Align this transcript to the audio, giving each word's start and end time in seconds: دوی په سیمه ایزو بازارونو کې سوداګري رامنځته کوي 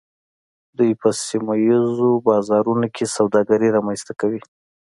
دوی 0.77 0.91
په 1.01 1.09
سیمه 1.25 1.55
ایزو 1.65 2.11
بازارونو 2.27 2.87
کې 2.95 3.05
سوداګري 3.15 3.67
رامنځته 3.75 4.13
کوي 4.21 4.41